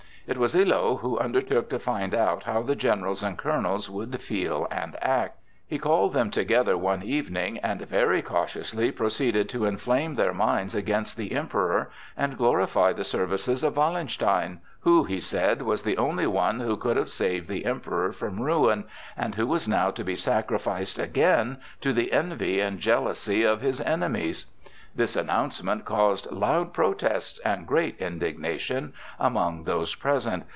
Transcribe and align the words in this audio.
It 0.27 0.37
was 0.37 0.55
Illo 0.55 0.95
who 0.95 1.17
undertook 1.19 1.69
to 1.71 1.79
find 1.79 2.15
out 2.15 2.43
how 2.43 2.61
the 2.61 2.75
generals 2.75 3.21
and 3.21 3.37
colonels 3.37 3.89
would 3.89 4.21
feel 4.21 4.65
and 4.71 4.95
act; 5.03 5.37
he 5.67 5.77
called 5.77 6.13
them 6.13 6.31
together 6.31 6.77
one 6.77 7.03
evening 7.03 7.57
and 7.57 7.81
very 7.81 8.21
cautiously 8.21 8.91
proceeded 8.93 9.49
to 9.49 9.65
inflame 9.65 10.15
their 10.15 10.33
minds 10.33 10.73
against 10.73 11.17
the 11.17 11.33
Emperor 11.33 11.89
and 12.15 12.37
glorify 12.37 12.93
the 12.93 13.03
services 13.03 13.61
of 13.61 13.75
Wallenstein, 13.75 14.61
who, 14.81 15.03
he 15.03 15.19
said, 15.19 15.63
was 15.63 15.83
the 15.83 15.97
only 15.97 16.27
one 16.27 16.61
who 16.61 16.77
could 16.77 16.95
have 16.95 17.09
saved 17.09 17.49
the 17.49 17.65
Emperor 17.65 18.13
from 18.13 18.39
ruin, 18.41 18.85
and 19.17 19.35
who 19.35 19.45
was 19.47 19.67
now 19.67 19.91
to 19.91 20.03
be 20.05 20.15
sacrificed 20.15 20.97
again 20.97 21.57
to 21.81 21.91
the 21.91 22.13
envy 22.13 22.61
and 22.61 22.79
jealousy 22.79 23.43
of 23.43 23.59
his 23.59 23.81
enemies. 23.81 24.45
This 24.93 25.15
announcement 25.15 25.85
caused 25.85 26.29
loud 26.33 26.73
protests 26.73 27.39
and 27.45 27.65
great 27.65 27.95
indignation 27.99 28.91
among 29.17 29.63
those 29.63 29.95
present. 29.95 30.43